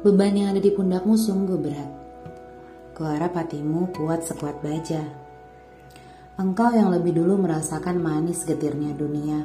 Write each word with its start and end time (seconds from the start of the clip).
Beban 0.00 0.32
yang 0.32 0.56
ada 0.56 0.64
di 0.64 0.72
pundakmu 0.72 1.12
sungguh 1.12 1.60
berat. 1.60 1.90
Kuharap 2.96 3.36
hatimu 3.36 3.92
kuat 3.92 4.24
sekuat 4.24 4.64
baja. 4.64 5.04
Engkau 6.40 6.72
yang 6.72 6.88
lebih 6.88 7.20
dulu 7.20 7.36
merasakan 7.36 8.00
manis 8.00 8.48
getirnya 8.48 8.96
dunia. 8.96 9.44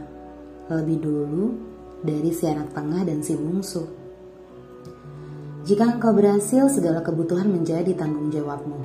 Lebih 0.72 1.04
dulu 1.04 1.46
dari 2.00 2.32
si 2.32 2.48
anak 2.48 2.72
tengah 2.72 3.04
dan 3.04 3.20
si 3.20 3.36
bungsu. 3.36 3.84
Jika 5.68 6.00
engkau 6.00 6.16
berhasil, 6.16 6.72
segala 6.72 7.04
kebutuhan 7.04 7.52
menjadi 7.52 7.92
tanggung 7.92 8.32
jawabmu. 8.32 8.80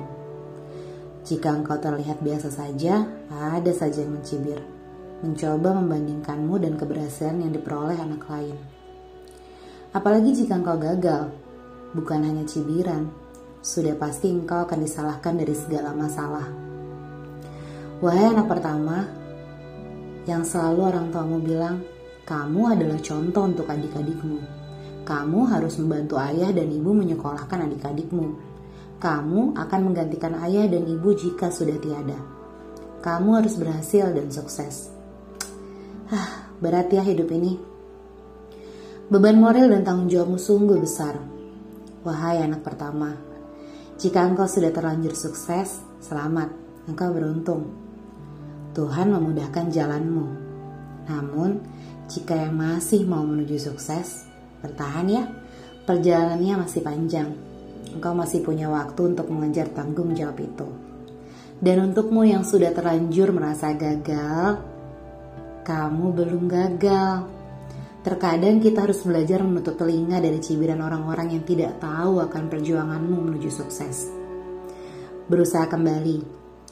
Jika 1.23 1.55
engkau 1.55 1.79
terlihat 1.79 2.19
biasa 2.19 2.51
saja, 2.51 3.07
ada 3.31 3.71
saja 3.71 4.03
yang 4.03 4.19
mencibir. 4.19 4.59
Mencoba 5.23 5.71
membandingkanmu 5.79 6.67
dan 6.67 6.75
keberhasilan 6.75 7.47
yang 7.47 7.55
diperoleh 7.55 7.95
anak 7.95 8.27
lain. 8.27 8.59
Apalagi 9.95 10.35
jika 10.35 10.59
engkau 10.59 10.75
gagal, 10.75 11.31
bukan 11.91 12.23
hanya 12.23 12.43
cibiran, 12.47 13.11
sudah 13.61 13.93
pasti 13.93 14.33
engkau 14.33 14.65
akan 14.65 14.79
disalahkan 14.81 15.37
dari 15.37 15.53
segala 15.53 15.93
masalah. 15.93 16.47
Wahai 18.01 18.33
anak 18.33 18.49
pertama, 18.49 19.05
yang 20.25 20.41
selalu 20.41 20.81
orang 20.81 21.07
tuamu 21.13 21.37
bilang, 21.37 21.85
kamu 22.25 22.77
adalah 22.77 22.97
contoh 23.01 23.43
untuk 23.45 23.67
adik-adikmu. 23.69 24.39
Kamu 25.01 25.39
harus 25.49 25.77
membantu 25.81 26.17
ayah 26.21 26.53
dan 26.53 26.69
ibu 26.69 26.93
menyekolahkan 26.93 27.69
adik-adikmu. 27.69 28.37
Kamu 29.01 29.57
akan 29.57 29.79
menggantikan 29.81 30.37
ayah 30.45 30.69
dan 30.69 30.85
ibu 30.85 31.09
jika 31.17 31.49
sudah 31.49 31.77
tiada. 31.81 32.17
Kamu 33.01 33.41
harus 33.41 33.57
berhasil 33.57 34.13
dan 34.13 34.29
sukses. 34.29 34.93
Hah, 36.13 36.53
berat 36.61 36.93
ya 36.93 37.01
hidup 37.01 37.33
ini. 37.33 37.57
Beban 39.09 39.41
moral 39.41 39.73
dan 39.73 39.81
tanggung 39.81 40.05
jawabmu 40.05 40.37
sungguh 40.37 40.77
besar. 40.77 41.17
Wahai 42.01 42.41
anak 42.41 42.65
pertama, 42.65 43.13
jika 44.01 44.25
engkau 44.25 44.49
sudah 44.49 44.73
terlanjur 44.73 45.13
sukses, 45.13 45.85
selamat, 46.01 46.49
engkau 46.89 47.13
beruntung. 47.13 47.69
Tuhan 48.73 49.13
memudahkan 49.13 49.69
jalanmu. 49.69 50.25
Namun, 51.05 51.61
jika 52.09 52.33
yang 52.33 52.57
masih 52.57 53.05
mau 53.05 53.21
menuju 53.21 53.53
sukses, 53.61 54.25
bertahan 54.65 55.13
ya, 55.13 55.29
perjalanannya 55.85 56.65
masih 56.65 56.81
panjang. 56.81 57.37
Engkau 57.93 58.17
masih 58.17 58.41
punya 58.41 58.65
waktu 58.73 59.13
untuk 59.13 59.29
mengejar 59.29 59.69
tanggung 59.69 60.17
jawab 60.17 60.41
itu. 60.41 60.65
Dan 61.61 61.93
untukmu 61.93 62.25
yang 62.25 62.41
sudah 62.41 62.73
terlanjur 62.73 63.29
merasa 63.29 63.77
gagal, 63.77 64.57
kamu 65.61 66.05
belum 66.17 66.49
gagal 66.49 67.40
Terkadang 68.01 68.57
kita 68.57 68.89
harus 68.89 69.05
belajar 69.05 69.45
menutup 69.45 69.77
telinga 69.77 70.17
dari 70.17 70.41
cibiran 70.41 70.81
orang-orang 70.81 71.37
yang 71.37 71.45
tidak 71.45 71.77
tahu 71.77 72.17
akan 72.17 72.49
perjuanganmu 72.49 73.29
menuju 73.29 73.53
sukses. 73.53 74.09
Berusaha 75.29 75.69
kembali, 75.69 76.17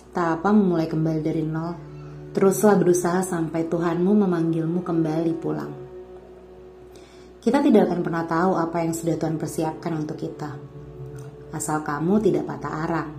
tak 0.10 0.42
apa 0.42 0.50
memulai 0.50 0.90
kembali 0.90 1.22
dari 1.22 1.46
nol. 1.46 1.74
Teruslah 2.34 2.82
berusaha 2.82 3.22
sampai 3.22 3.70
Tuhanmu 3.70 4.26
memanggilmu 4.26 4.82
kembali 4.82 5.34
pulang. 5.38 5.72
Kita 7.38 7.62
tidak 7.62 7.94
akan 7.94 8.00
pernah 8.02 8.26
tahu 8.26 8.58
apa 8.58 8.82
yang 8.82 8.98
sudah 8.98 9.14
Tuhan 9.14 9.38
persiapkan 9.38 9.94
untuk 10.02 10.18
kita. 10.18 10.58
Asal 11.54 11.86
kamu 11.86 12.26
tidak 12.26 12.50
patah 12.50 12.74
arang. 12.90 13.10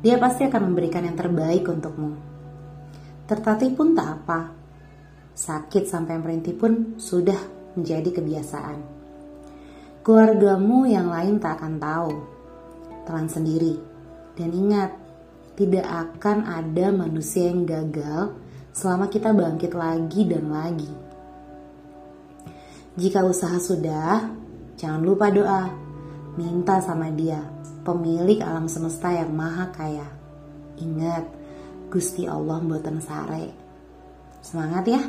Dia 0.00 0.16
pasti 0.16 0.48
akan 0.48 0.72
memberikan 0.72 1.04
yang 1.04 1.16
terbaik 1.16 1.68
untukmu. 1.68 2.16
Tertatih 3.28 3.76
pun 3.76 3.92
tak 3.92 4.08
apa, 4.16 4.61
Sakit 5.32 5.88
sampai 5.88 6.20
merintih 6.20 6.52
pun 6.52 7.00
sudah 7.00 7.38
menjadi 7.76 8.20
kebiasaan. 8.20 8.78
Keluargamu 10.02 10.84
yang 10.90 11.08
lain 11.08 11.40
tak 11.40 11.62
akan 11.62 11.78
tahu. 11.80 12.12
Telan 13.08 13.28
sendiri. 13.30 13.78
Dan 14.36 14.50
ingat, 14.52 14.90
tidak 15.56 15.84
akan 15.84 16.48
ada 16.48 16.90
manusia 16.90 17.48
yang 17.48 17.68
gagal 17.68 18.34
selama 18.72 19.06
kita 19.12 19.36
bangkit 19.36 19.72
lagi 19.76 20.24
dan 20.24 20.48
lagi. 20.48 20.92
Jika 22.92 23.24
usaha 23.24 23.56
sudah, 23.56 24.32
jangan 24.76 25.00
lupa 25.00 25.32
doa. 25.32 25.68
Minta 26.36 26.80
sama 26.80 27.12
dia, 27.12 27.40
pemilik 27.84 28.40
alam 28.40 28.68
semesta 28.68 29.12
yang 29.12 29.32
maha 29.32 29.68
kaya. 29.72 30.08
Ingat, 30.80 31.24
Gusti 31.92 32.24
Allah 32.24 32.60
buatan 32.64 33.00
sare. 33.04 33.71
Semangat 34.42 34.84
ya! 34.90 35.00